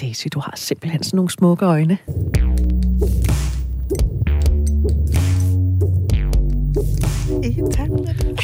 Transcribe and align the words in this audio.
Daisy, 0.00 0.26
du 0.32 0.40
har 0.40 0.52
simpelthen 0.56 1.02
sådan 1.02 1.16
nogle 1.16 1.30
smukke 1.30 1.64
øjne. 1.66 1.98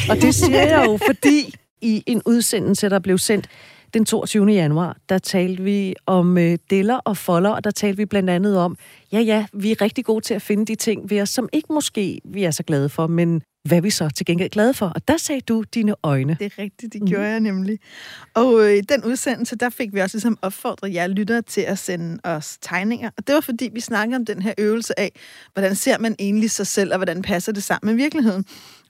Og 0.09 0.15
det 0.15 0.35
siger 0.35 0.61
jeg 0.61 0.83
jo, 0.85 0.99
fordi 1.07 1.55
i 1.81 2.03
en 2.07 2.21
udsendelse, 2.25 2.89
der 2.89 2.99
blev 2.99 3.17
sendt 3.17 3.47
den 3.93 4.05
22. 4.05 4.45
januar, 4.45 4.97
der 5.09 5.17
talte 5.17 5.63
vi 5.63 5.95
om 6.05 6.37
øh, 6.37 6.57
deller 6.69 6.97
og 6.97 7.17
folder, 7.17 7.49
og 7.49 7.63
der 7.63 7.71
talte 7.71 7.97
vi 7.97 8.05
blandt 8.05 8.29
andet 8.29 8.57
om, 8.57 8.77
ja 9.11 9.19
ja, 9.19 9.45
vi 9.53 9.71
er 9.71 9.81
rigtig 9.81 10.05
gode 10.05 10.25
til 10.25 10.33
at 10.33 10.41
finde 10.41 10.65
de 10.65 10.75
ting 10.75 11.09
ved 11.09 11.21
os, 11.21 11.29
som 11.29 11.49
ikke 11.53 11.73
måske 11.73 12.21
vi 12.23 12.43
er 12.43 12.51
så 12.51 12.63
glade 12.63 12.89
for, 12.89 13.07
men 13.07 13.41
hvad 13.65 13.81
vi 13.81 13.89
så 13.89 14.09
til 14.09 14.25
gengæld 14.25 14.49
glade 14.49 14.73
for. 14.73 14.85
Og 14.85 15.07
der 15.07 15.17
sagde 15.17 15.41
du 15.41 15.63
dine 15.73 15.95
øjne. 16.03 16.37
Det 16.39 16.45
er 16.45 16.59
rigtigt, 16.63 16.93
det 16.93 17.01
gjorde 17.01 17.23
mm. 17.23 17.31
jeg 17.31 17.39
nemlig. 17.39 17.79
Og 18.33 18.65
øh, 18.65 18.77
i 18.77 18.81
den 18.81 19.03
udsendelse, 19.03 19.55
der 19.55 19.69
fik 19.69 19.93
vi 19.93 19.99
også 19.99 20.17
ligesom 20.17 20.37
opfordret 20.41 20.93
jer 20.93 21.07
lyttere 21.07 21.41
til 21.41 21.61
at 21.61 21.79
sende 21.79 22.19
os 22.23 22.57
tegninger. 22.61 23.09
Og 23.17 23.27
det 23.27 23.35
var 23.35 23.41
fordi, 23.41 23.69
vi 23.73 23.79
snakkede 23.79 24.15
om 24.15 24.25
den 24.25 24.41
her 24.41 24.53
øvelse 24.57 24.99
af, 24.99 25.11
hvordan 25.53 25.75
ser 25.75 25.97
man 25.99 26.15
egentlig 26.19 26.51
sig 26.51 26.67
selv, 26.67 26.91
og 26.91 26.97
hvordan 26.97 27.21
passer 27.21 27.51
det 27.51 27.63
sammen 27.63 27.95
med 27.95 28.03
virkeligheden. 28.03 28.45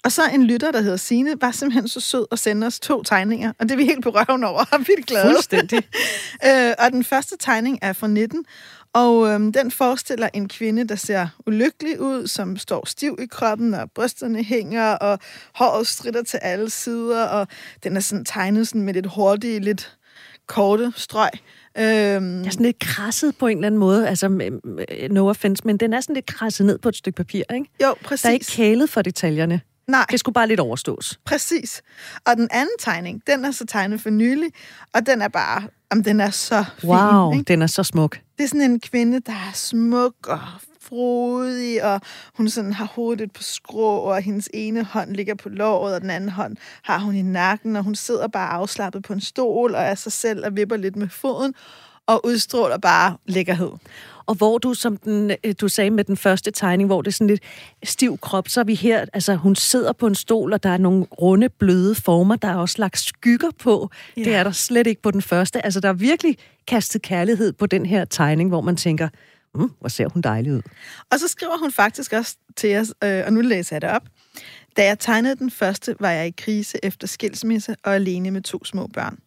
Og 0.05 0.11
så 0.11 0.21
en 0.33 0.43
lytter, 0.43 0.71
der 0.71 0.81
hedder 0.81 0.97
Sine, 0.97 1.33
var 1.41 1.51
simpelthen 1.51 1.87
så 1.87 1.99
sød 1.99 2.25
at 2.31 2.39
sende 2.39 2.67
os 2.67 2.79
to 2.79 3.03
tegninger, 3.03 3.51
og 3.59 3.65
det 3.65 3.71
er 3.71 3.77
vi 3.77 3.85
helt 3.85 4.03
på 4.03 4.09
røven 4.09 4.43
over, 4.43 4.65
og 4.71 4.79
vi 4.79 4.93
er 4.97 5.01
glade. 5.01 5.25
Fuldstændig. 5.25 5.77
øh, 6.47 6.73
og 6.79 6.91
den 6.91 7.03
første 7.03 7.35
tegning 7.39 7.79
er 7.81 7.93
fra 7.93 8.07
19, 8.07 8.45
og 8.95 9.27
øhm, 9.27 9.51
den 9.51 9.71
forestiller 9.71 10.29
en 10.33 10.47
kvinde, 10.47 10.87
der 10.87 10.95
ser 10.95 11.27
ulykkelig 11.47 12.01
ud, 12.01 12.27
som 12.27 12.57
står 12.57 12.85
stiv 12.87 13.17
i 13.21 13.25
kroppen, 13.25 13.73
og 13.73 13.91
brysterne 13.91 14.43
hænger, 14.43 14.91
og 14.91 15.19
håret 15.55 15.87
strider 15.87 16.23
til 16.23 16.37
alle 16.37 16.69
sider, 16.69 17.23
og 17.23 17.47
den 17.83 17.95
er 17.95 17.99
sådan 17.99 18.25
tegnet 18.25 18.67
sådan 18.67 18.81
med 18.81 18.93
lidt 18.93 19.05
hurtige, 19.15 19.59
lidt 19.59 19.97
korte 20.47 20.93
strøg. 20.95 21.29
Øhm, 21.77 22.37
det 22.37 22.47
er 22.47 22.51
sådan 22.51 22.65
lidt 22.65 22.79
krasset 22.79 23.37
på 23.37 23.47
en 23.47 23.57
eller 23.57 23.67
anden 23.67 23.79
måde, 23.79 24.09
altså 24.09 24.29
no 25.09 25.29
offense, 25.29 25.61
men 25.65 25.77
den 25.77 25.93
er 25.93 26.01
sådan 26.01 26.15
lidt 26.15 26.25
krasset 26.25 26.65
ned 26.65 26.77
på 26.77 26.89
et 26.89 26.95
stykke 26.95 27.17
papir, 27.17 27.43
ikke? 27.53 27.69
Jo, 27.83 27.95
præcis. 28.03 28.21
Der 28.21 28.29
er 28.29 28.33
ikke 28.33 28.45
kælet 28.45 28.89
for 28.89 29.01
detaljerne. 29.01 29.61
Nej. 29.87 30.05
Det 30.11 30.19
skulle 30.19 30.33
bare 30.33 30.47
lidt 30.47 30.59
overstås. 30.59 31.19
Præcis. 31.25 31.81
Og 32.25 32.37
den 32.37 32.47
anden 32.51 32.75
tegning, 32.79 33.21
den 33.27 33.45
er 33.45 33.51
så 33.51 33.65
tegnet 33.65 34.01
for 34.01 34.09
nylig, 34.09 34.49
og 34.93 35.05
den 35.05 35.21
er 35.21 35.27
bare, 35.27 35.63
om 35.91 36.03
den 36.03 36.19
er 36.19 36.29
så 36.29 36.65
fin. 36.79 36.89
Wow, 36.89 37.33
ikke? 37.33 37.43
den 37.43 37.61
er 37.61 37.67
så 37.67 37.83
smuk. 37.83 38.19
Det 38.37 38.43
er 38.43 38.47
sådan 38.47 38.61
en 38.61 38.79
kvinde, 38.79 39.19
der 39.19 39.31
er 39.31 39.51
smuk 39.53 40.27
og 40.27 40.39
frodig, 40.81 41.83
og 41.83 42.01
hun 42.33 42.49
sådan 42.49 42.73
har 42.73 42.85
hovedet 42.85 43.31
på 43.31 43.43
skrå, 43.43 43.97
og 43.97 44.21
hendes 44.21 44.49
ene 44.53 44.83
hånd 44.83 45.15
ligger 45.15 45.35
på 45.35 45.49
låret, 45.49 45.95
og 45.95 46.01
den 46.01 46.09
anden 46.09 46.29
hånd 46.29 46.57
har 46.83 46.99
hun 46.99 47.15
i 47.15 47.21
nakken, 47.21 47.75
og 47.75 47.83
hun 47.83 47.95
sidder 47.95 48.27
bare 48.27 48.49
afslappet 48.49 49.03
på 49.03 49.13
en 49.13 49.21
stol, 49.21 49.75
og 49.75 49.81
er 49.81 49.95
sig 49.95 50.11
selv 50.11 50.45
og 50.45 50.55
vipper 50.55 50.77
lidt 50.77 50.95
med 50.95 51.09
foden, 51.09 51.53
og 52.07 52.25
udstråler 52.25 52.77
bare 52.77 53.17
lækkerhed 53.25 53.71
og 54.25 54.35
hvor 54.35 54.57
du, 54.57 54.73
som 54.73 54.97
den, 54.97 55.31
øh, 55.43 55.55
du 55.61 55.67
sagde 55.67 55.89
med 55.89 56.03
den 56.03 56.17
første 56.17 56.51
tegning, 56.51 56.87
hvor 56.87 57.01
det 57.01 57.07
er 57.07 57.13
sådan 57.13 57.27
lidt 57.27 57.43
stiv 57.83 58.17
krop, 58.17 58.49
så 58.49 58.59
er 58.59 58.63
vi 58.63 58.75
her, 58.75 59.05
altså 59.13 59.35
hun 59.35 59.55
sidder 59.55 59.93
på 59.93 60.07
en 60.07 60.15
stol, 60.15 60.53
og 60.53 60.63
der 60.63 60.69
er 60.69 60.77
nogle 60.77 61.03
runde, 61.03 61.49
bløde 61.49 61.95
former, 61.95 62.35
der 62.35 62.47
er 62.47 62.55
også 62.55 62.75
lagt 62.79 62.99
skygger 62.99 63.49
på. 63.59 63.89
Ja. 64.17 64.23
Det 64.23 64.35
er 64.35 64.43
der 64.43 64.51
slet 64.51 64.87
ikke 64.87 65.01
på 65.01 65.11
den 65.11 65.21
første. 65.21 65.65
Altså 65.65 65.79
der 65.79 65.89
er 65.89 65.93
virkelig 65.93 66.37
kastet 66.67 67.01
kærlighed 67.01 67.53
på 67.53 67.65
den 67.65 67.85
her 67.85 68.05
tegning, 68.05 68.49
hvor 68.49 68.61
man 68.61 68.75
tænker, 68.75 69.09
mm, 69.55 69.71
hvor 69.79 69.89
ser 69.89 70.07
hun 70.07 70.21
dejlig 70.21 70.53
ud. 70.53 70.61
Og 71.11 71.19
så 71.19 71.27
skriver 71.27 71.57
hun 71.57 71.71
faktisk 71.71 72.13
også 72.13 72.35
til 72.55 72.77
os, 72.77 72.93
øh, 73.03 73.23
og 73.25 73.33
nu 73.33 73.41
læser 73.41 73.75
jeg 73.75 73.81
det 73.81 73.89
op. 73.89 74.03
Da 74.77 74.85
jeg 74.85 74.99
tegnede 74.99 75.35
den 75.35 75.51
første, 75.51 75.95
var 75.99 76.11
jeg 76.11 76.27
i 76.27 76.33
krise 76.37 76.77
efter 76.83 77.07
skilsmisse 77.07 77.75
og 77.83 77.95
alene 77.95 78.31
med 78.31 78.41
to 78.41 78.65
små 78.65 78.87
børn. 78.87 79.17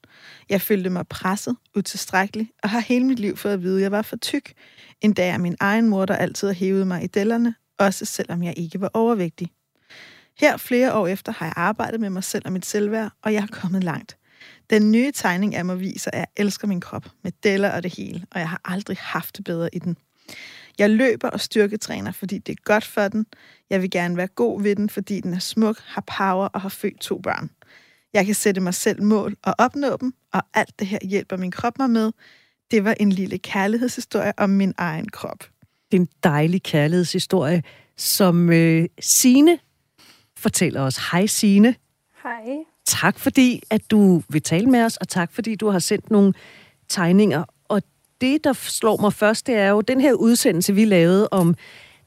Jeg 0.49 0.61
følte 0.61 0.91
mig 0.91 1.09
presset, 1.09 1.57
utilstrækkelig, 1.77 2.51
og 2.63 2.71
har 2.71 2.81
hele 2.81 3.05
mit 3.05 3.19
liv 3.19 3.37
fået 3.37 3.53
at 3.53 3.63
vide, 3.63 3.77
at 3.77 3.83
jeg 3.83 3.93
var 3.93 4.03
for 4.03 4.17
tyk. 4.17 4.53
Endda 5.01 5.29
er 5.29 5.39
min 5.39 5.57
egen 5.61 5.89
mor, 5.89 6.05
der 6.05 6.17
altid 6.17 6.49
har 6.49 6.55
hævet 6.55 6.87
mig 6.87 7.05
i 7.05 7.07
dellerne, 7.07 7.55
også 7.79 8.05
selvom 8.05 8.43
jeg 8.43 8.55
ikke 8.57 8.81
var 8.81 8.91
overvægtig. 8.95 9.51
Her 10.39 10.57
flere 10.57 10.95
år 10.95 11.07
efter 11.07 11.33
har 11.33 11.47
jeg 11.47 11.53
arbejdet 11.57 12.01
med 12.01 12.11
mig 12.11 12.25
selv 12.25 12.43
og 12.47 12.53
mit 12.53 12.67
selvværd, 12.67 13.13
og 13.23 13.33
jeg 13.33 13.43
er 13.43 13.47
kommet 13.47 13.85
langt. 13.85 14.17
Den 14.71 14.93
nye 14.93 15.13
tegning 15.13 15.55
af 15.55 15.65
mig 15.65 15.81
viser, 15.81 16.11
at 16.11 16.19
jeg 16.19 16.27
elsker 16.37 16.69
min 16.69 16.81
krop 16.81 17.07
med 17.25 17.33
deller 17.43 17.71
og 17.71 17.83
det 17.83 17.95
hele, 17.97 18.27
og 18.31 18.41
jeg 18.41 18.49
har 18.49 18.61
aldrig 18.65 18.97
haft 19.01 19.37
det 19.37 19.45
bedre 19.45 19.69
i 19.73 19.79
den. 19.79 19.97
Jeg 20.79 20.91
løber 20.91 21.29
og 21.29 21.41
styrketræner, 21.41 22.13
fordi 22.13 22.39
det 22.39 22.53
er 22.53 22.63
godt 22.65 22.85
for 22.85 23.09
den. 23.09 23.27
Jeg 23.71 23.83
vil 23.83 23.91
gerne 23.91 24.17
være 24.17 24.27
god 24.27 24.63
ved 24.63 24.77
den, 24.77 24.91
fordi 24.91 25.21
den 25.21 25.35
er 25.35 25.39
smuk, 25.39 25.79
har 25.79 26.05
power 26.19 26.47
og 26.47 26.61
har 26.61 26.69
født 26.69 27.01
to 27.01 27.19
børn. 27.19 27.51
Jeg 28.15 28.27
kan 28.27 28.35
sætte 28.35 28.61
mig 28.61 28.75
selv 28.75 29.03
mål 29.03 29.37
og 29.43 29.55
opnå 29.59 29.97
dem, 30.01 30.13
og 30.33 30.43
alt 30.55 30.79
det 30.79 30.87
her 30.87 30.99
hjælper 31.03 31.37
min 31.37 31.51
krop 31.51 31.79
mig 31.79 31.91
med. 31.91 32.13
Det 32.71 32.85
var 32.85 32.95
en 33.01 33.13
lille 33.13 33.39
kærlighedshistorie 33.39 34.33
om 34.37 34.51
min 34.51 34.75
egen 34.79 35.09
krop. 35.09 35.39
Det 35.91 35.97
er 35.97 36.01
en 36.01 36.09
dejlig 36.23 36.63
kærlighedshistorie, 36.63 37.63
som 37.97 38.51
øh, 38.51 38.89
Sine 39.01 39.59
fortæller 40.37 40.81
os. 40.81 40.97
Hej 41.13 41.27
Sine. 41.27 41.75
Hej. 42.23 42.57
Tak 42.87 43.19
fordi, 43.19 43.63
at 43.71 43.91
du 43.91 44.23
vil 44.29 44.43
tale 44.43 44.67
med 44.67 44.85
os, 44.85 44.97
og 44.97 45.09
tak 45.09 45.33
fordi 45.33 45.55
du 45.55 45.69
har 45.69 45.79
sendt 45.79 46.11
nogle 46.11 46.35
tegninger. 46.89 47.45
Og 47.65 47.83
det, 48.21 48.45
der 48.45 48.53
slår 48.53 48.97
mig 48.97 49.13
først, 49.13 49.47
det 49.47 49.55
er 49.55 49.69
jo 49.69 49.81
den 49.81 50.01
her 50.01 50.13
udsendelse, 50.13 50.75
vi 50.75 50.85
lavede 50.85 51.29
om 51.31 51.55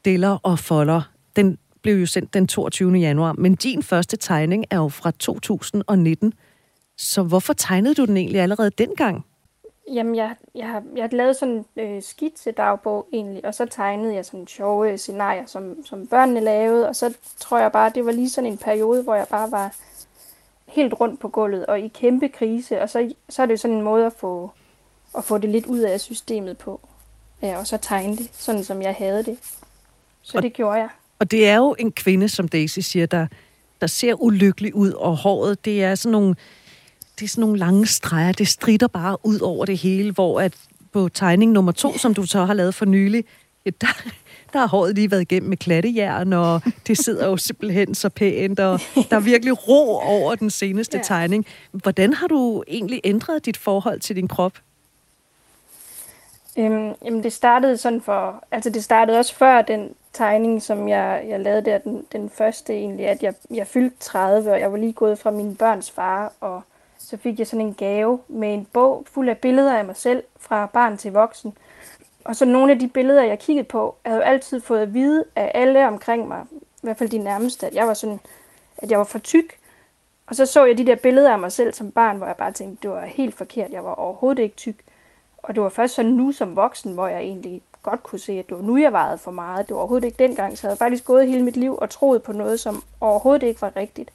deller 0.06 0.30
og 0.30 0.60
folder. 0.60 1.02
Den 1.36 1.58
blev 1.82 1.96
jo 1.96 2.06
sendt 2.06 2.34
den 2.34 2.48
22. 2.48 2.94
januar, 2.94 3.34
men 3.34 3.56
din 3.56 3.84
første 3.84 4.18
tegning 4.18 4.66
er 4.70 4.78
jo 4.78 4.90
fra 4.90 5.12
2019. 5.12 6.34
Så 6.98 7.24
hvorfor 7.24 7.54
tegnede 7.54 7.96
du 7.96 8.06
den 8.06 8.18
egentlig 8.18 8.42
allerede 8.42 8.70
dengang? 8.70 9.26
Jamen, 9.94 10.16
jeg, 10.16 10.36
jeg, 10.56 10.68
har, 10.68 10.84
jeg 10.96 11.04
har 11.04 11.10
lavet 11.18 11.36
sådan 11.36 11.66
en 11.76 11.96
øh, 11.96 12.04
skitsedagbog 12.04 13.08
egentlig, 13.14 13.46
og 13.46 13.56
så 13.56 13.66
tegnede 13.66 14.16
jeg 14.16 14.26
sådan 14.26 14.48
sjove 14.48 14.98
scenarier, 14.98 15.46
som, 15.46 15.86
som 15.86 16.08
børnene 16.08 16.40
lavede, 16.40 16.88
og 16.88 16.96
så 16.96 17.14
tror 17.40 17.60
jeg 17.60 17.72
bare, 17.72 17.92
det 17.96 18.06
var 18.06 18.12
lige 18.12 18.30
sådan 18.30 18.52
en 18.52 18.58
periode, 18.58 19.04
hvor 19.04 19.16
jeg 19.16 19.28
bare 19.30 19.52
var 19.52 19.76
helt 20.68 20.94
rundt 20.94 21.20
på 21.20 21.28
gulvet 21.28 21.66
og 21.66 21.80
i 21.80 21.88
kæmpe 21.88 22.30
krise, 22.30 22.82
og 22.82 22.90
så, 22.90 23.14
så 23.30 23.42
er 23.42 23.46
det 23.46 23.54
jo 23.54 23.58
sådan 23.58 23.78
en 23.78 23.84
måde 23.84 24.06
at 24.06 24.14
få, 24.14 24.52
at 25.18 25.24
få 25.24 25.38
det 25.38 25.50
lidt 25.50 25.66
ud 25.66 25.80
af 25.80 26.02
systemet 26.02 26.58
på, 26.58 26.82
ja, 27.42 27.58
og 27.58 27.68
så 27.68 27.78
tegne 27.78 28.18
det, 28.18 28.30
sådan 28.34 28.64
som 28.64 28.82
jeg 28.82 28.96
havde 28.96 29.24
det. 29.24 29.38
Så 30.22 30.38
og, 30.38 30.44
det 30.44 30.54
gjorde 30.54 30.80
jeg. 30.80 30.90
Og 31.22 31.32
det 31.32 31.48
er 31.48 31.56
jo 31.56 31.76
en 31.80 31.92
kvinde, 31.92 32.30
som 32.30 32.48
Daisy 32.48 32.80
siger, 32.80 33.06
der, 33.06 33.28
der 33.82 33.88
ser 33.88 34.22
ulykkelig 34.22 34.76
ud, 34.76 34.92
og 34.92 35.18
håret, 35.18 35.66
det 35.66 35.84
er 35.84 35.96
sådan 35.96 36.12
nogle 36.12 36.36
det 37.20 37.26
er 37.26 37.30
sådan 37.30 37.42
nogle 37.42 37.60
lange 37.60 37.86
streger, 37.86 38.32
det 38.32 38.48
strider 38.48 38.88
bare 38.88 39.18
ud 39.24 39.40
over 39.40 39.66
det 39.66 39.78
hele, 39.78 40.12
hvor 40.12 40.42
at 40.42 40.54
på 40.94 41.10
tegning 41.10 41.52
nummer 41.52 41.72
to, 41.72 41.98
som 41.98 42.14
du 42.14 42.26
så 42.26 42.46
har 42.46 42.54
lavet 42.54 42.76
for 42.76 42.86
nylig, 42.86 43.24
der, 43.66 43.88
der 44.54 44.60
har 44.60 44.68
håret 44.68 44.96
lige 44.96 45.12
været 45.12 45.22
igennem 45.22 45.50
med 45.50 45.58
klattejern, 45.58 46.34
og 46.34 46.62
det 46.88 46.98
sidder 46.98 47.28
jo 47.28 47.38
simpelthen 47.38 47.96
så 47.96 48.10
pænt, 48.10 48.60
og 48.60 48.80
der 49.10 49.16
er 49.16 49.20
virkelig 49.20 49.68
ro 49.68 50.00
over 50.00 50.36
den 50.36 50.50
seneste 50.50 50.98
ja. 50.98 51.04
tegning. 51.04 51.46
Hvordan 51.72 52.14
har 52.14 52.28
du 52.28 52.64
egentlig 52.68 53.02
ændret 53.04 53.46
dit 53.46 53.58
forhold 53.58 54.00
til 54.00 54.16
din 54.16 54.28
krop? 54.28 54.54
Øhm, 56.58 56.94
jamen 57.06 57.24
det 57.24 57.34
startede 57.34 57.78
sådan 57.78 58.02
for, 58.02 58.44
altså 58.52 58.70
det 58.70 58.84
startede 58.84 59.20
også 59.20 59.36
før 59.36 59.62
den 59.62 59.96
tegning, 60.14 60.62
som 60.62 60.90
jeg, 60.90 61.26
jeg 61.28 61.40
lavede 61.40 61.66
der, 61.66 61.78
den, 61.78 62.06
den 62.12 62.30
første 62.30 62.74
egentlig, 62.74 63.08
at 63.08 63.24
jeg, 63.24 63.34
jeg 63.50 63.68
fyldte 63.68 63.98
30, 64.00 64.52
og 64.52 64.60
jeg 64.60 64.72
var 64.72 64.78
lige 64.78 64.94
gået 64.94 65.20
fra 65.20 65.32
min 65.32 65.56
børns 65.56 65.92
far, 65.92 66.34
og 66.40 66.62
så 66.98 67.18
fik 67.18 67.40
jeg 67.40 67.48
sådan 67.48 67.66
en 67.66 67.74
gave 67.74 68.20
med 68.28 68.54
en 68.54 68.68
bog 68.74 69.06
fuld 69.12 69.30
af 69.30 69.38
billeder 69.38 69.78
af 69.78 69.86
mig 69.86 69.96
selv 69.96 70.24
fra 70.40 70.66
barn 70.66 70.98
til 70.98 71.12
voksen. 71.12 71.58
Og 72.26 72.36
så 72.36 72.46
nogle 72.46 72.72
af 72.72 72.80
de 72.80 72.88
billeder, 72.88 73.24
jeg 73.24 73.40
kiggede 73.40 73.68
på, 73.68 73.96
jeg 74.04 74.12
havde 74.12 74.24
jo 74.24 74.30
altid 74.30 74.62
fået 74.62 74.82
at 74.82 74.94
vide 74.94 75.24
af 75.36 75.52
alle 75.54 75.88
omkring 75.88 76.28
mig, 76.28 76.46
i 76.52 76.80
hvert 76.82 76.98
fald 76.98 77.10
de 77.10 77.18
nærmeste, 77.18 77.68
at 77.68 77.76
jeg 77.76 77.88
var 77.88 77.94
sådan, 77.94 78.20
at 78.78 78.92
jeg 78.92 78.98
var 78.98 79.06
for 79.06 79.20
tyk. 79.20 79.58
Og 80.28 80.36
så 80.36 80.46
så 80.46 80.66
jeg 80.66 80.78
de 80.78 80.86
der 80.86 80.96
billeder 80.96 81.32
af 81.32 81.40
mig 81.40 81.52
selv 81.52 81.74
som 81.74 81.92
barn, 81.92 82.18
hvor 82.18 82.26
jeg 82.28 82.36
bare 82.36 82.52
tænkte, 82.52 82.82
det 82.82 82.90
var 82.90 83.06
helt 83.06 83.36
forkert, 83.36 83.72
jeg 83.72 83.84
var 83.84 83.94
overhovedet 83.94 84.44
ikke 84.44 84.56
tyk. 84.56 84.76
Og 85.44 85.56
det 85.56 85.64
var 85.64 85.70
først 85.70 85.94
sådan 85.96 86.12
nu 86.12 86.32
som 86.32 86.56
voksen, 86.56 86.94
hvor 86.94 87.08
jeg 87.08 87.20
egentlig 87.20 87.62
godt 87.84 88.04
kunne 88.04 88.20
se, 88.20 88.34
at 88.40 88.50
det 88.50 88.58
var 88.58 88.64
nu, 88.64 88.78
jeg 88.78 88.92
vejede 88.92 89.18
for 89.18 89.32
meget. 89.32 89.68
Det 89.68 89.74
var 89.74 89.80
overhovedet 89.80 90.06
ikke 90.06 90.28
dengang, 90.28 90.58
så 90.58 90.68
jeg 90.68 90.70
havde 90.70 90.78
faktisk 90.78 91.06
gået 91.06 91.28
hele 91.28 91.44
mit 91.44 91.58
liv 91.58 91.78
og 91.78 91.90
troet 91.90 92.24
på 92.24 92.32
noget, 92.32 92.60
som 92.60 92.84
overhovedet 93.00 93.44
ikke 93.44 93.62
var 93.62 93.76
rigtigt. 93.76 94.12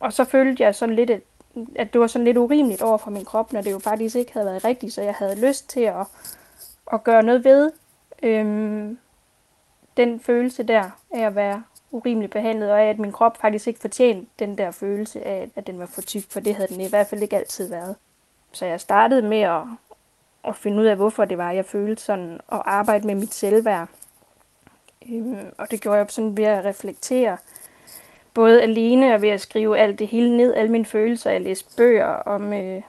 Og 0.00 0.12
så 0.12 0.24
følte 0.24 0.62
jeg 0.62 0.74
sådan 0.74 0.94
lidt, 0.94 1.10
at 1.10 1.20
at 1.76 1.92
det 1.92 2.00
var 2.00 2.06
sådan 2.06 2.24
lidt 2.24 2.36
urimeligt 2.36 2.82
over 2.82 2.98
for 2.98 3.10
min 3.10 3.24
krop, 3.24 3.52
når 3.52 3.60
det 3.60 3.70
jo 3.70 3.78
faktisk 3.78 4.16
ikke 4.16 4.32
havde 4.32 4.46
været 4.46 4.64
rigtigt, 4.64 4.92
så 4.92 5.02
jeg 5.02 5.14
havde 5.14 5.46
lyst 5.48 5.68
til 5.68 5.80
at, 5.80 6.06
at 6.92 7.04
gøre 7.04 7.22
noget 7.22 7.44
ved 7.44 7.72
øhm, 8.22 8.98
den 9.96 10.20
følelse 10.20 10.62
der 10.62 10.90
af 11.14 11.20
at 11.20 11.34
være 11.34 11.62
urimeligt 11.90 12.32
behandlet, 12.32 12.70
og 12.70 12.80
af 12.80 12.88
at 12.88 12.98
min 12.98 13.12
krop 13.12 13.36
faktisk 13.36 13.68
ikke 13.68 13.80
fortjente 13.80 14.30
den 14.38 14.58
der 14.58 14.70
følelse 14.70 15.26
af, 15.26 15.50
at 15.56 15.66
den 15.66 15.78
var 15.78 15.86
for 15.86 16.02
tyk, 16.02 16.30
for 16.30 16.40
det 16.40 16.54
havde 16.54 16.68
den 16.68 16.80
i 16.80 16.88
hvert 16.88 17.06
fald 17.06 17.22
ikke 17.22 17.36
altid 17.36 17.68
været. 17.68 17.96
Så 18.52 18.66
jeg 18.66 18.80
startede 18.80 19.22
med 19.22 19.40
at, 19.40 19.62
at 20.44 20.56
finde 20.56 20.82
ud 20.82 20.86
af, 20.86 20.96
hvorfor 20.96 21.24
det 21.24 21.38
var, 21.38 21.50
jeg 21.50 21.64
følte 21.64 22.02
sådan, 22.02 22.40
og 22.48 22.72
arbejde 22.74 23.06
med 23.06 23.14
mit 23.14 23.34
selvværd. 23.34 23.88
Øhm, 25.08 25.54
og 25.58 25.70
det 25.70 25.80
gjorde 25.80 25.98
jeg 25.98 26.06
sådan 26.08 26.36
ved 26.36 26.44
at 26.44 26.64
reflektere 26.64 27.36
både 28.34 28.62
alene 28.62 29.14
og 29.14 29.22
ved 29.22 29.28
at 29.28 29.40
skrive 29.40 29.78
alt 29.78 29.98
det 29.98 30.06
hele 30.08 30.36
ned, 30.36 30.54
alle 30.54 30.72
mine 30.72 30.84
følelser. 30.84 31.30
Jeg 31.30 31.40
læste 31.40 31.76
bøger 31.76 32.06
om, 32.06 32.52
øh, 32.52 32.82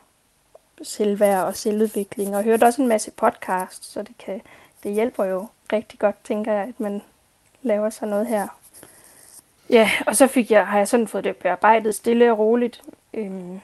selvværd 0.82 1.44
og 1.44 1.56
selvudvikling, 1.56 2.36
og 2.36 2.44
hørte 2.44 2.64
også 2.64 2.82
en 2.82 2.88
masse 2.88 3.12
podcasts, 3.12 3.88
så 3.88 4.02
det, 4.02 4.18
kan, 4.18 4.42
det 4.84 4.94
hjælper 4.94 5.26
jo 5.26 5.48
rigtig 5.74 6.00
godt, 6.00 6.16
tænker 6.24 6.54
jeg, 6.54 6.64
at 6.64 6.80
man 6.80 7.02
laver 7.62 7.90
sig 7.90 8.08
noget 8.08 8.28
her. 8.28 8.48
Ja, 9.70 9.92
og 10.08 10.16
så 10.16 10.28
fik 10.28 10.52
jeg, 10.52 10.68
har 10.68 10.78
jeg 10.78 10.88
sådan 10.88 11.08
fået 11.08 11.24
det 11.24 11.38
bearbejdet 11.38 11.96
stille 11.96 12.32
og 12.32 12.40
roligt. 12.40 12.84
Øhm, 13.14 13.62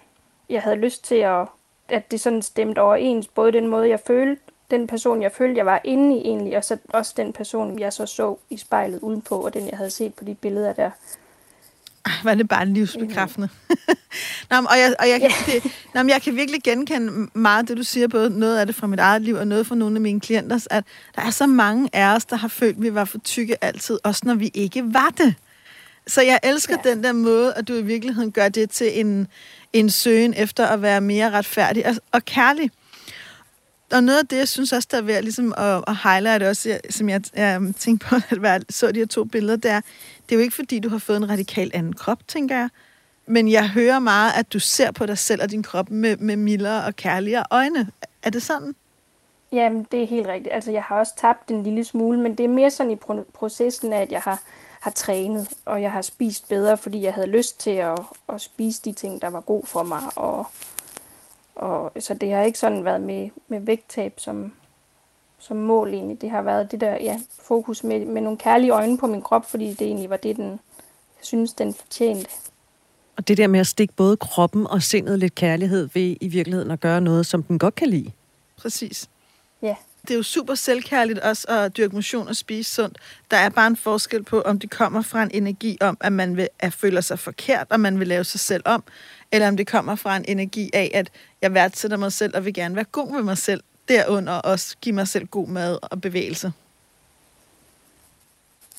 jeg 0.50 0.62
havde 0.62 0.76
lyst 0.76 1.04
til, 1.04 1.16
at, 1.16 1.46
at 1.92 2.12
det 2.12 2.22
sådan 2.22 2.42
stemte 2.42 2.80
overens, 2.80 3.28
både 3.28 3.52
den 3.52 3.68
måde, 3.68 3.90
jeg 3.90 4.00
følte, 4.08 4.42
den 4.72 4.88
person, 4.88 5.22
jeg 5.22 5.32
følte, 5.32 5.58
jeg 5.58 5.66
var 5.66 5.82
inde 5.84 6.18
i 6.18 6.20
egentlig, 6.20 6.58
og 6.58 6.64
så 6.64 6.78
også 6.90 7.14
den 7.18 7.34
person, 7.34 7.80
jeg 7.80 7.94
så 7.94 8.06
så 8.06 8.38
i 8.50 8.58
spejlet 8.58 9.00
udenpå, 9.00 9.36
og 9.36 9.54
den, 9.54 9.68
jeg 9.68 9.78
havde 9.78 9.90
set 9.90 10.14
på 10.14 10.24
de 10.24 10.36
billeder 10.36 10.74
der. 10.74 10.92
Var 12.24 12.36
det 12.36 12.48
bare 12.48 12.66
livsbekræftende? 12.66 13.50
nå, 14.52 14.58
og 14.58 14.80
jeg, 14.80 14.96
og 15.00 15.10
jeg, 15.10 15.22
kan, 15.22 15.32
det, 15.46 15.72
nå, 15.94 16.02
jeg 16.08 16.22
kan 16.22 16.36
virkelig 16.36 16.62
genkende 16.64 17.30
meget 17.34 17.68
det, 17.68 17.78
du 17.78 17.84
siger, 17.84 18.08
både 18.08 18.40
noget 18.40 18.60
af 18.60 18.66
det 18.66 18.76
fra 18.76 18.88
mit 18.88 19.00
eget 19.00 19.22
liv, 19.22 19.36
og 19.36 19.48
noget 19.48 19.68
fra 19.68 19.76
nogle 19.76 19.96
af 19.96 20.02
mine 20.02 20.20
klienter, 20.20 20.68
at 20.70 20.84
der 21.16 21.22
er 21.22 21.30
så 21.30 21.48
mange 21.48 21.90
af 21.94 22.16
os, 22.16 22.26
der 22.26 22.36
har 22.36 22.48
følt, 22.48 22.78
at 22.78 22.84
vi 22.84 22.94
var 22.94 23.06
for 23.06 23.18
tykke 23.18 23.64
altid, 23.64 24.00
også 24.04 24.22
når 24.26 24.36
vi 24.36 24.52
ikke 24.54 24.94
var 24.94 25.14
det. 25.18 25.36
Så 26.10 26.22
jeg 26.22 26.40
elsker 26.44 26.78
ja. 26.86 26.90
den 26.90 27.04
der 27.04 27.14
måde, 27.14 27.54
at 27.54 27.68
du 27.68 27.74
i 27.74 27.82
virkeligheden 27.82 28.32
gør 28.32 28.50
det 28.50 28.70
til 28.70 29.00
en, 29.00 29.28
en 29.74 29.90
søgen 29.90 30.34
efter 30.38 30.68
at 30.68 30.82
være 30.82 31.02
mere 31.02 31.32
retfærdig 31.32 31.88
og, 31.88 31.96
og 32.12 32.26
kærlig. 32.26 32.72
Og 33.92 34.04
noget 34.04 34.20
af 34.20 34.28
det, 34.28 34.38
jeg 34.38 34.48
synes 34.48 34.74
også, 34.74 34.88
der 34.92 34.98
er 34.98 35.02
værd 35.02 35.24
ligesom 35.24 35.54
at, 35.58 35.84
at 35.88 35.96
highlight 36.04 36.44
også, 36.44 36.80
som 36.90 37.10
jeg, 37.10 37.22
jeg 37.36 37.62
tænkte 37.78 38.08
på, 38.08 38.16
at 38.32 38.42
jeg 38.44 38.62
så 38.70 38.92
de 38.92 39.00
her 39.00 39.06
to 39.06 39.24
billeder, 39.24 39.56
det 39.56 39.72
er, 39.72 39.82
det 40.30 40.36
er 40.36 40.36
jo 40.36 40.42
ikke 40.42 40.56
fordi, 40.56 40.80
du 40.80 40.90
har 40.90 40.98
fået 40.98 41.18
en 41.18 41.30
radikal 41.30 41.72
anden 41.74 41.94
krop, 41.94 42.28
tænker 42.28 42.58
jeg. 42.58 42.70
Men 43.28 43.52
jeg 43.52 43.70
hører 43.70 44.00
meget, 44.00 44.32
at 44.36 44.54
du 44.54 44.60
ser 44.60 44.92
på 44.92 45.06
dig 45.06 45.18
selv 45.18 45.42
og 45.42 45.52
din 45.52 45.64
krop 45.64 45.90
med, 45.90 46.18
med 46.18 46.36
mildere 46.36 46.86
og 46.86 46.96
kærligere 46.96 47.44
øjne. 47.52 47.88
Er 48.24 48.30
det 48.30 48.44
sådan? 48.44 48.76
Jamen, 49.52 49.88
det 49.92 50.04
er 50.04 50.08
helt 50.08 50.28
rigtigt. 50.28 50.54
Altså, 50.54 50.72
jeg 50.72 50.84
har 50.84 50.96
også 50.96 51.14
tabt 51.18 51.52
en 51.52 51.64
lille 51.64 51.84
smule, 51.84 52.20
men 52.20 52.36
det 52.36 52.44
er 52.44 52.48
mere 52.48 52.72
sådan 52.72 52.92
i 52.92 52.96
processen 53.34 53.94
af, 53.94 54.02
at 54.02 54.12
jeg 54.12 54.22
har 54.22 54.42
har 54.80 54.92
trænet, 54.92 55.50
og 55.66 55.82
jeg 55.82 55.92
har 55.92 56.02
spist 56.02 56.50
bedre, 56.50 56.78
fordi 56.78 57.02
jeg 57.02 57.14
havde 57.14 57.28
lyst 57.28 57.60
til 57.60 57.72
at, 57.72 58.00
at 58.30 58.42
spise 58.42 58.82
de 58.86 58.92
ting, 58.92 59.22
der 59.22 59.28
var 59.28 59.42
god 59.42 59.66
for 59.66 59.84
mig. 59.84 60.02
Og, 60.16 60.46
og, 61.56 61.92
så 62.00 62.14
det 62.14 62.32
har 62.32 62.42
ikke 62.42 62.60
sådan 62.60 62.86
været 62.86 63.02
med, 63.02 63.30
med 63.48 63.60
vægttab 63.60 64.14
som, 64.18 64.54
som 65.40 65.58
mål 65.58 65.94
egentlig. 65.94 66.22
Det 66.22 66.30
har 66.30 66.42
været 66.42 66.72
det 66.72 66.82
der 66.82 66.92
ja, 66.92 67.20
fokus 67.42 67.84
med, 67.84 68.06
med 68.06 68.22
nogle 68.22 68.38
kærlige 68.38 68.72
øjne 68.72 68.98
på 68.98 69.08
min 69.08 69.22
krop, 69.22 69.50
fordi 69.50 69.74
det 69.74 69.88
egentlig 69.88 70.10
var 70.10 70.18
det, 70.18 70.36
den, 70.36 70.50
jeg 70.50 71.22
synes, 71.22 71.54
den 71.54 71.74
fortjente. 71.74 72.30
Og 73.18 73.28
det 73.28 73.38
der 73.38 73.48
med 73.48 73.60
at 73.60 73.68
stikke 73.68 73.94
både 73.94 74.18
kroppen 74.18 74.68
og 74.68 74.84
sindet 74.84 75.20
lidt 75.20 75.36
kærlighed 75.36 75.90
ved 75.94 76.16
i 76.22 76.28
virkeligheden 76.28 76.72
at 76.72 76.80
gøre 76.80 77.02
noget, 77.02 77.26
som 77.26 77.44
den 77.44 77.60
godt 77.60 77.76
kan 77.76 77.90
lide. 77.90 78.12
Præcis. 78.58 79.10
Ja 79.62 79.76
det 80.02 80.12
er 80.12 80.16
jo 80.16 80.24
super 80.24 80.56
selvkærligt 80.56 81.20
også 81.20 81.48
at 81.48 81.78
dyrke 81.78 81.96
motion 81.96 82.28
og 82.28 82.36
spise 82.36 82.74
sundt. 82.74 82.98
Der 83.32 83.38
er 83.38 83.50
bare 83.50 83.68
en 83.68 83.76
forskel 83.76 84.24
på, 84.24 84.42
om 84.42 84.60
det 84.60 84.70
kommer 84.70 85.02
fra 85.02 85.24
en 85.24 85.32
energi 85.34 85.78
om, 85.82 85.98
at 86.02 86.14
man 86.14 86.38
vil, 86.38 86.48
at 86.60 86.74
føler 86.74 87.02
sig 87.02 87.20
forkert, 87.20 87.68
og 87.70 87.80
man 87.80 88.00
vil 88.00 88.08
lave 88.08 88.24
sig 88.24 88.40
selv 88.40 88.64
om, 88.66 88.84
eller 89.32 89.48
om 89.48 89.58
det 89.58 89.68
kommer 89.68 89.96
fra 89.96 90.18
en 90.18 90.26
energi 90.28 90.70
af, 90.74 90.92
at 90.94 91.10
jeg 91.42 91.54
værdsætter 91.54 91.98
mig 91.98 92.14
selv 92.14 92.36
og 92.36 92.46
vil 92.46 92.54
gerne 92.54 92.76
være 92.76 92.86
god 92.86 93.12
med 93.12 93.24
mig 93.24 93.38
selv, 93.38 93.64
derunder 93.88 94.34
også 94.34 94.76
give 94.82 94.96
mig 94.96 95.08
selv 95.08 95.26
god 95.28 95.48
mad 95.48 95.78
og 95.82 96.02
bevægelse. 96.02 96.52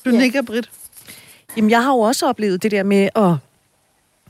Du 0.05 0.09
ja. 0.09 0.17
nikker, 0.17 0.41
Britt. 0.41 0.71
Jamen, 1.57 1.69
jeg 1.69 1.83
har 1.83 1.91
jo 1.91 1.99
også 1.99 2.27
oplevet 2.27 2.63
det 2.63 2.71
der 2.71 2.83
med 2.83 3.09
at 3.15 3.35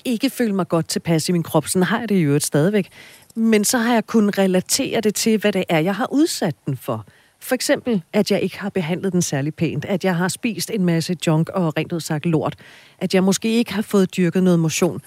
ikke 0.06 0.30
føle 0.30 0.53
mig 0.53 0.68
godt 0.68 0.88
tilpas 0.88 1.30
i 1.30 1.31
min 1.31 1.44
krop. 1.44 1.68
Sådan 1.68 1.83
har 1.83 2.00
jeg 2.00 2.09
det 2.09 2.15
jo 2.15 2.39
stadigvæk. 2.39 2.89
Men 3.36 3.63
så 3.63 3.77
har 3.77 3.94
jeg 3.94 4.07
kunnet 4.07 4.38
relatere 4.38 5.01
det 5.01 5.15
til, 5.15 5.38
hvad 5.38 5.51
det 5.51 5.63
er, 5.69 5.80
jeg 5.80 5.95
har 5.95 6.07
udsat 6.12 6.56
den 6.65 6.77
for. 6.77 7.06
For 7.39 7.56
eksempel, 7.56 8.01
at 8.13 8.31
jeg 8.31 8.42
ikke 8.42 8.59
har 8.59 8.69
behandlet 8.69 9.13
den 9.13 9.21
særlig 9.21 9.56
pænt, 9.56 9.86
at 9.86 10.03
jeg 10.03 10.15
har 10.15 10.27
spist 10.27 10.71
en 10.74 10.86
masse 10.86 11.18
junk 11.27 11.50
og 11.50 11.77
rent 11.77 11.92
ud 11.92 12.00
sagt 12.00 12.25
lort, 12.25 12.56
at 13.00 13.13
jeg 13.13 13.24
måske 13.24 13.50
ikke 13.57 13.74
har 13.74 13.81
fået 13.81 14.15
dyrket 14.15 14.44
noget 14.44 14.59
motion. 14.59 15.01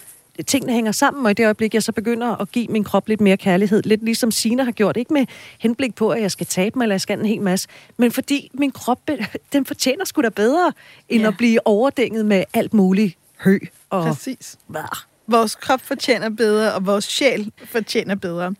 Tingene 0.47 0.73
hænger 0.73 0.91
sammen, 0.91 1.25
og 1.25 1.31
i 1.31 1.33
det 1.33 1.43
øjeblik, 1.43 1.73
jeg 1.73 1.83
så 1.83 1.91
begynder 1.91 2.41
at 2.41 2.51
give 2.51 2.67
min 2.67 2.83
krop 2.83 3.07
lidt 3.07 3.21
mere 3.21 3.37
kærlighed, 3.37 3.83
lidt 3.83 4.03
ligesom 4.03 4.31
Sina 4.31 4.63
har 4.63 4.71
gjort, 4.71 4.97
ikke 4.97 5.13
med 5.13 5.25
henblik 5.59 5.95
på, 5.95 6.09
at 6.09 6.21
jeg 6.21 6.31
skal 6.31 6.47
tabe 6.47 6.79
mig, 6.79 6.83
eller 6.83 6.93
jeg 6.93 7.01
skal 7.01 7.19
en 7.19 7.25
hel 7.25 7.41
masse, 7.41 7.67
men 7.97 8.11
fordi 8.11 8.51
min 8.53 8.71
krop, 8.71 8.99
den 9.53 9.65
fortjener 9.65 10.05
sgu 10.05 10.21
da 10.21 10.29
bedre, 10.29 10.73
end 11.09 11.21
ja. 11.21 11.27
at 11.27 11.37
blive 11.37 11.67
overdænget 11.67 12.25
med 12.25 12.43
alt 12.53 12.73
muligt 12.73 13.17
hø 13.43 13.59
og... 13.89 14.03
Præcis. 14.03 14.57
Hvad? 14.67 14.97
Vores 15.27 15.55
krop 15.55 15.81
fortjener 15.81 16.29
bedre, 16.29 16.73
og 16.73 16.85
vores 16.85 17.05
sjæl 17.05 17.51
fortjener 17.65 18.15
bedre. 18.15 18.55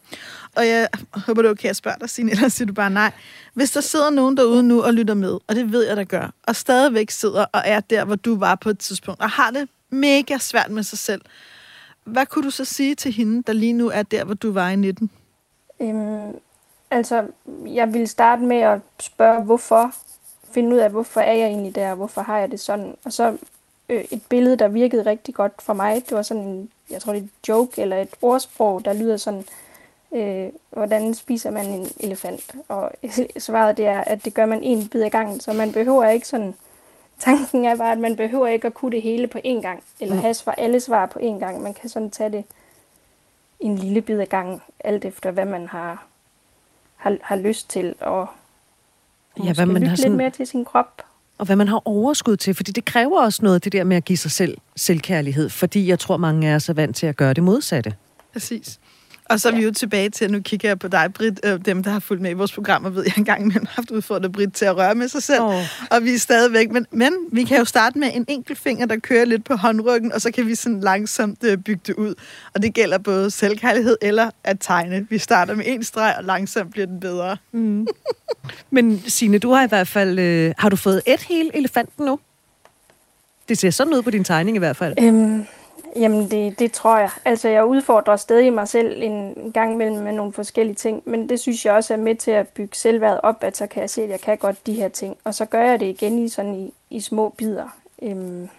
Og 0.56 0.68
jeg 0.68 0.88
håber, 1.12 1.42
du 1.42 1.48
er 1.48 1.52
okay 1.52 1.70
at 1.70 1.76
spørge 1.76 1.98
dig, 2.00 2.10
Signe, 2.10 2.32
ellers 2.36 2.54
siger 2.54 2.66
du 2.66 2.74
bare 2.74 2.90
nej. 2.90 3.12
Hvis 3.54 3.72
der 3.72 3.82
sidder 3.82 4.10
nogen 4.10 4.38
derude 4.38 4.64
nu 4.64 4.84
og 4.84 4.94
lytter 4.94 5.14
med, 5.14 5.40
og 5.48 5.56
det 5.56 5.72
ved 5.72 5.88
jeg, 5.88 5.98
der 5.98 6.04
gør, 6.04 6.34
og 6.44 6.56
stadigvæk 6.56 7.12
sidder 7.12 7.46
og 7.54 7.62
er 7.66 7.80
der, 7.80 8.06
hvor 8.06 8.16
du 8.16 8.38
var 8.38 8.56
på 8.56 8.70
et 8.70 8.80
tidspunkt, 8.80 9.22
og 9.22 9.30
har 9.30 9.52
det 9.52 9.70
mega 9.90 10.38
svært 10.38 10.72
med 10.72 10.84
sig 10.84 10.98
selv, 10.98 11.22
hvad 12.06 12.26
kunne 12.26 12.46
du 12.46 12.50
så 12.50 12.66
sige 12.66 12.96
til 12.96 13.12
hende, 13.12 13.44
der 13.44 13.54
lige 13.54 13.74
nu 13.74 13.90
er 13.90 14.04
der, 14.04 14.24
hvor 14.24 14.34
du 14.34 14.52
var 14.52 14.70
i 14.70 14.76
19? 14.76 15.10
Øhm, 15.82 16.40
altså, 16.92 17.28
jeg 17.66 17.94
vil 17.94 18.08
starte 18.08 18.42
med 18.42 18.58
at 18.58 18.80
spørge, 19.00 19.44
hvorfor. 19.44 19.96
Finde 20.52 20.76
ud 20.76 20.80
af, 20.80 20.90
hvorfor 20.90 21.22
er 21.22 21.34
jeg 21.34 21.48
egentlig 21.48 21.76
der, 21.76 21.96
hvorfor 21.96 22.22
har 22.22 22.38
jeg 22.38 22.52
det 22.52 22.60
sådan. 22.60 22.96
Og 23.06 23.14
så 23.14 23.38
øh, 23.90 24.06
et 24.12 24.22
billede, 24.30 24.56
der 24.56 24.68
virkede 24.68 25.06
rigtig 25.06 25.36
godt 25.36 25.54
for 25.62 25.74
mig. 25.74 25.96
Det 25.96 26.18
var 26.18 26.22
sådan 26.22 26.44
en, 26.44 26.70
jeg 26.90 27.02
tror 27.02 27.14
det 27.14 27.20
er 27.20 27.24
et 27.24 27.48
joke 27.48 27.82
eller 27.82 28.02
et 28.02 28.16
ordsprog, 28.22 28.86
der 28.86 28.94
lyder 28.94 29.18
sådan, 29.18 29.46
øh, 30.16 30.50
hvordan 30.70 31.14
spiser 31.14 31.52
man 31.52 31.66
en 31.66 31.88
elefant? 32.00 32.56
Og 32.68 32.92
svaret 33.38 33.78
det 33.78 33.86
er, 33.86 34.02
at 34.02 34.26
det 34.26 34.34
gør 34.34 34.46
man 34.46 34.64
en 34.64 34.88
bid 34.88 35.04
ad 35.04 35.10
gangen, 35.10 35.40
så 35.40 35.54
man 35.54 35.72
behøver 35.72 36.08
ikke 36.08 36.28
sådan, 36.28 36.56
tanken 37.20 37.66
er 37.66 37.76
bare, 37.76 37.92
at 37.92 38.00
man 38.00 38.16
behøver 38.16 38.48
ikke 38.48 38.68
at 38.68 38.74
kunne 38.74 38.92
det 38.92 39.02
hele 39.02 39.28
på 39.28 39.38
én 39.46 39.62
gang, 39.62 39.84
eller 40.00 40.16
have 40.16 40.34
svar, 40.34 40.52
alle 40.52 40.80
svar 40.80 41.06
på 41.06 41.20
én 41.20 41.40
gang. 41.40 41.62
Man 41.62 41.74
kan 41.74 41.90
sådan 41.90 42.12
tage 42.12 42.30
det 42.30 42.46
en 43.60 43.78
lille 43.78 44.02
bid 44.02 44.20
ad 44.20 44.26
gangen, 44.26 44.62
alt 44.80 45.06
efter 45.06 45.32
hvad 45.32 45.46
man 45.46 45.68
har, 45.68 46.06
har, 46.96 47.18
har 47.22 47.36
lyst 47.36 47.70
til, 47.70 47.96
og 48.00 48.28
ja, 49.44 49.54
hvad 49.54 49.66
man 49.66 49.88
har 49.88 49.96
sådan... 49.96 50.12
lidt 50.12 50.18
mere 50.18 50.30
til 50.30 50.48
sin 50.48 50.66
krop 50.66 51.02
og 51.38 51.46
hvad 51.46 51.56
man 51.56 51.68
har 51.68 51.88
overskud 51.88 52.38
til, 52.38 52.54
fordi 52.54 52.72
det 52.72 52.86
kræver 52.86 53.22
også 53.22 53.40
noget, 53.44 53.64
det 53.64 53.72
der 53.72 53.84
med 53.84 53.98
at 53.98 54.06
give 54.06 54.18
sig 54.18 54.32
selv 54.32 54.58
selvkærlighed, 54.76 55.50
fordi 55.50 55.88
jeg 55.88 56.00
tror, 56.00 56.18
mange 56.18 56.50
af 56.50 56.56
os 56.56 56.70
er 56.70 56.74
vant 56.74 56.96
til 56.96 57.08
at 57.08 57.18
gøre 57.18 57.34
det 57.34 57.44
modsatte. 57.44 57.94
Præcis. 58.34 58.80
Og 59.30 59.40
så 59.40 59.50
er 59.50 59.56
vi 59.56 59.64
jo 59.64 59.72
tilbage 59.72 60.10
til, 60.10 60.32
nu 60.32 60.40
kigger 60.40 60.70
jeg 60.70 60.80
på 60.80 60.88
dig, 60.88 61.14
Britt, 61.14 61.40
øh, 61.44 61.66
dem, 61.66 61.84
der 61.84 61.92
har 61.92 62.00
fulgt 62.00 62.22
med 62.22 62.32
i 62.32 62.34
vores 62.34 62.52
programmer, 62.52 62.90
ved 62.90 63.04
jeg 63.04 63.14
engang, 63.18 63.48
men 63.48 63.52
har 63.52 63.74
haft 63.76 63.92
udfordret 63.92 64.32
Britt 64.32 64.54
til 64.54 64.66
at 64.66 64.78
røre 64.78 64.96
med 64.96 65.08
sig 65.08 65.24
selv, 65.24 65.42
oh. 65.42 65.64
og 65.92 66.04
vi 66.04 66.14
er 66.14 66.20
stadigvæk. 66.20 66.72
Men, 66.72 66.88
men 66.92 67.14
vi 67.32 67.44
kan 67.44 67.58
jo 67.58 67.66
starte 67.66 68.00
med 68.00 68.12
en 68.14 68.26
enkelt 68.28 68.60
finger, 68.60 68.86
der 68.86 68.98
kører 68.98 69.26
lidt 69.26 69.46
på 69.46 69.56
håndryggen, 69.56 70.14
og 70.14 70.22
så 70.22 70.32
kan 70.32 70.48
vi 70.48 70.56
sådan 70.56 70.80
langsomt 70.80 71.44
øh, 71.44 71.58
bygge 71.58 71.82
det 71.88 71.96
ud. 71.96 72.14
Og 72.54 72.62
det 72.62 72.74
gælder 72.74 72.98
både 72.98 73.32
selvkærlighed 73.32 73.98
eller 74.02 74.30
at 74.44 74.58
tegne. 74.60 75.08
Vi 75.10 75.18
starter 75.18 75.56
med 75.56 75.66
en 75.68 75.84
streg, 75.84 76.16
og 76.18 76.24
langsomt 76.24 76.72
bliver 76.72 76.88
den 76.88 77.00
bedre. 77.00 77.38
Mm. 77.52 77.88
men 78.76 79.04
Signe, 79.08 79.40
du 79.40 79.52
har 79.52 79.64
i 79.64 79.68
hvert 79.68 79.88
fald, 79.88 80.20
øh, 80.20 80.54
har 80.58 80.70
du 80.70 80.76
fået 80.76 81.02
et 81.06 81.22
hele 81.22 81.58
elefanten 81.58 82.06
nu? 82.06 82.20
Det 83.50 83.58
ser 83.58 83.70
sådan 83.70 83.94
ud 83.94 84.02
på 84.02 84.12
din 84.12 84.24
tegning 84.24 84.58
i 84.58 84.60
hvert 84.60 84.76
fald. 84.76 85.04
Øhm, 85.04 85.46
Jamen, 85.96 86.32
det, 86.32 86.60
det 86.60 86.72
tror 86.72 86.98
jeg. 86.98 87.10
Altså, 87.26 87.50
jeg 87.50 87.66
udfordrer 87.66 88.16
stadig 88.16 88.54
mig 88.54 88.68
selv 88.68 89.02
en 89.02 89.52
gang 89.54 89.74
imellem 89.74 90.04
med 90.04 90.12
nogle 90.12 90.34
forskellige 90.34 90.76
ting, 90.76 91.02
men 91.06 91.30
det 91.30 91.40
synes 91.40 91.66
jeg 91.66 91.74
også 91.74 91.94
er 91.94 91.98
med 91.98 92.16
til 92.16 92.32
at 92.32 92.48
bygge 92.48 92.76
selvværd 92.76 93.20
op, 93.24 93.44
at 93.44 93.58
så 93.58 93.68
kan 93.68 93.82
jeg 93.82 93.90
se, 93.90 94.02
at 94.02 94.10
jeg 94.10 94.22
kan 94.22 94.38
godt 94.38 94.68
de 94.68 94.74
her 94.74 94.88
ting. 94.88 95.18
Og 95.24 95.36
så 95.36 95.46
gør 95.46 95.62
jeg 95.62 95.80
det 95.80 95.86
igen 95.86 96.26
i 96.26 96.30
sådan 96.30 96.56
i, 96.56 96.74
i 96.90 97.02
små 97.02 97.30
bidder. 97.38 97.78
Øhm, 98.02 98.50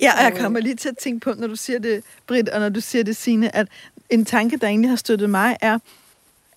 ja, 0.00 0.12
og 0.18 0.22
jeg 0.22 0.36
kommer 0.40 0.60
lige 0.60 0.74
til 0.74 0.88
at 0.88 0.98
tænke 0.98 1.20
på, 1.20 1.32
når 1.36 1.46
du 1.46 1.56
siger 1.56 1.78
det, 1.78 2.04
Britt, 2.26 2.48
og 2.48 2.60
når 2.60 2.68
du 2.68 2.80
siger 2.80 3.04
det, 3.04 3.16
Signe, 3.16 3.56
at 3.56 3.68
en 4.10 4.24
tanke, 4.24 4.56
der 4.56 4.66
egentlig 4.66 4.90
har 4.90 4.96
støttet 4.96 5.30
mig, 5.30 5.56
er, 5.60 5.78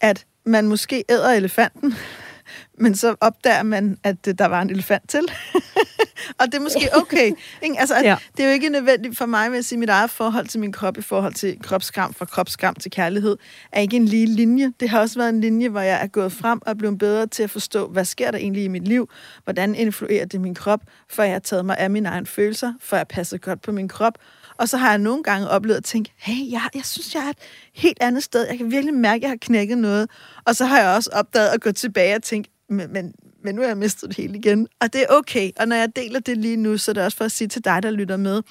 at 0.02 0.26
man 0.44 0.68
måske 0.68 1.04
æder 1.10 1.30
elefanten, 1.30 1.94
men 2.78 2.96
så 2.96 3.16
opdager 3.22 3.64
man, 3.64 3.98
at 4.04 4.26
der 4.26 4.46
var 4.46 4.62
en 4.62 4.70
elefant 4.70 5.10
til. 5.10 5.20
og 6.40 6.46
det 6.46 6.56
er 6.56 6.60
måske 6.60 6.90
okay. 6.96 7.32
Ikke? 7.62 7.80
Altså, 7.80 7.96
ja. 7.96 8.16
Det 8.38 8.44
er 8.44 8.48
jo 8.48 8.54
ikke 8.54 8.70
nødvendigt 8.70 9.18
for 9.18 9.26
mig, 9.26 9.56
at 9.56 9.66
sige, 9.66 9.80
mit 9.80 9.90
eget 9.90 10.10
forhold 10.10 10.48
til 10.48 10.60
min 10.60 10.72
krop 10.72 10.98
i 10.98 11.02
forhold 11.02 11.34
til 11.34 11.58
kropskram, 11.64 12.14
fra 12.14 12.26
kropskram 12.26 12.76
til 12.76 12.92
kærlighed, 12.92 13.38
er 13.72 13.82
ikke 13.82 13.98
en 13.98 14.06
lige 14.06 14.26
linje. 14.26 14.74
Det 14.80 14.90
har 14.90 15.00
også 15.00 15.20
været 15.20 15.30
en 15.30 15.42
linje, 15.42 15.70
hvor 15.70 15.82
jeg 15.82 16.04
er 16.04 16.08
gået 16.08 16.32
frem 16.32 16.60
og 16.62 16.70
er 16.72 16.76
blevet 16.76 16.98
bedre 16.98 17.28
til 17.28 17.44
at 17.44 17.50
forstå, 17.50 17.88
hvad 17.88 18.06
sker 18.06 18.32
der 18.32 18.38
egentlig 18.38 18.64
i 18.64 18.68
mit 18.68 18.88
liv? 18.88 19.10
Hvordan 19.44 19.76
influerer 19.76 20.26
det 20.26 20.42
min 20.42 20.56
krop? 20.56 20.82
For 21.10 21.24
jeg 21.24 21.32
har 21.32 21.40
taget 21.40 21.66
mig 21.66 21.78
af 21.78 21.90
mine 21.90 22.10
egne 22.10 22.26
følelser, 22.26 22.74
for 22.82 22.96
jeg 22.98 23.08
passer 23.08 23.38
godt 23.38 23.62
på 23.62 23.72
min 23.72 23.88
krop. 23.88 24.14
Og 24.60 24.70
så 24.70 24.78
har 24.78 24.90
jeg 24.90 24.98
nogle 24.98 25.24
gange 25.24 25.50
oplevet 25.50 25.78
at 25.78 25.84
tænke, 25.84 26.12
hey, 26.18 26.52
jeg, 26.52 26.62
jeg 26.76 26.86
synes, 26.86 27.16
jeg 27.16 27.26
er 27.26 27.30
et 27.30 27.38
helt 27.74 27.98
andet 28.02 28.24
sted. 28.24 28.48
Jeg 28.48 28.58
kan 28.58 28.72
virkelig 28.72 28.94
mærke, 28.94 29.16
at 29.18 29.22
jeg 29.22 29.30
har 29.30 29.38
knækket 29.42 29.78
noget. 29.78 30.10
Og 30.46 30.56
så 30.56 30.66
har 30.66 30.80
jeg 30.80 30.96
også 30.96 31.10
opdaget 31.14 31.50
at 31.50 31.62
gå 31.62 31.72
tilbage 31.72 32.16
og 32.16 32.24
tænke, 32.24 32.50
men, 32.70 32.94
men, 32.94 33.14
men 33.44 33.56
nu 33.56 33.62
har 33.62 33.68
jeg 33.68 33.78
mistet 33.78 34.10
det 34.10 34.18
hele 34.18 34.38
igen. 34.38 34.68
Og 34.82 34.94
det 34.94 35.02
er 35.02 35.06
okay. 35.10 35.52
Og 35.60 35.68
når 35.68 35.76
jeg 35.76 35.96
deler 35.96 36.20
det 36.20 36.38
lige 36.38 36.58
nu, 36.58 36.78
så 36.78 36.92
er 36.92 36.94
det 36.94 37.04
også 37.04 37.18
for 37.18 37.26
at 37.26 37.32
sige 37.32 37.48
til 37.48 37.64
dig, 37.66 37.84
der 37.84 37.92
lytter 37.92 38.18
med, 38.18 38.42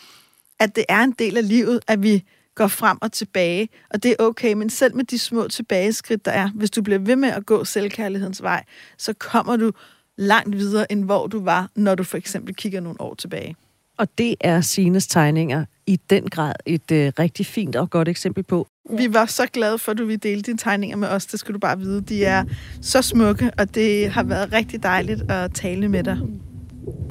at 0.61 0.77
det 0.77 0.85
er 0.89 1.01
en 1.01 1.15
del 1.19 1.37
af 1.37 1.49
livet, 1.49 1.81
at 1.87 2.03
vi 2.03 2.25
går 2.55 2.69
frem 2.69 2.99
og 3.01 3.13
tilbage, 3.13 3.69
og 3.91 4.03
det 4.03 4.11
er 4.11 4.17
okay, 4.19 4.53
men 4.53 4.71
selv 4.71 4.97
med 4.97 5.05
de 5.05 5.19
små 5.19 5.49
tilbageskridt, 5.49 6.25
der 6.25 6.33
er, 6.33 6.51
hvis 6.55 6.71
du 6.71 6.83
bliver 6.83 6.99
ved 6.99 7.17
med 7.17 7.29
at 7.29 7.47
gå 7.47 7.65
selvkærlighedens 7.65 8.43
vej, 8.43 8.65
så 8.99 9.13
kommer 9.13 9.57
du 9.57 9.73
langt 10.17 10.57
videre, 10.57 10.93
end 10.93 11.05
hvor 11.05 11.27
du 11.27 11.45
var, 11.45 11.71
når 11.75 11.95
du 11.95 12.05
for 12.05 12.17
eksempel 12.17 12.55
kigger 12.55 12.81
nogle 12.81 13.01
år 13.01 13.15
tilbage. 13.15 13.57
Og 13.99 14.09
det 14.19 14.35
er 14.41 14.61
Sines 14.61 15.07
tegninger 15.07 15.65
i 15.87 16.01
den 16.11 16.29
grad 16.31 16.53
et 16.67 16.91
øh, 16.93 17.13
rigtig 17.19 17.47
fint 17.47 17.77
og 17.77 17.91
godt 17.91 18.09
eksempel 18.09 18.45
på. 18.45 18.67
Vi 18.91 19.15
var 19.15 19.27
så 19.27 19.47
glade 19.53 19.79
for, 19.79 19.93
at 19.93 19.99
du 19.99 20.05
ville 20.05 20.19
dele 20.19 20.43
dine 20.43 20.59
tegninger 20.59 20.97
med 20.97 21.09
os. 21.09 21.27
Det 21.27 21.41
skal 21.41 21.55
du 21.55 21.59
bare 21.59 21.79
vide. 21.79 22.01
De 22.01 22.25
er 22.25 22.45
så 22.81 23.03
smukke, 23.03 23.51
og 23.59 23.75
det 23.75 24.11
har 24.11 24.23
været 24.23 24.53
rigtig 24.53 24.83
dejligt 24.83 25.31
at 25.31 25.55
tale 25.55 25.89
med 25.89 26.05
dig. 26.05 26.19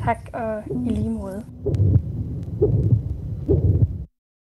Tak, 0.06 0.30
og 0.34 0.64
i 0.86 0.90
lige 0.90 1.10
måde. 1.10 1.44